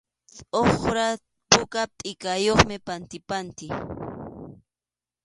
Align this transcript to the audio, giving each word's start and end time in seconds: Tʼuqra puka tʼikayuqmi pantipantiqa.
Tʼuqra 0.51 1.07
puka 1.49 1.83
tʼikayuqmi 1.97 2.75
pantipantiqa. 2.87 3.79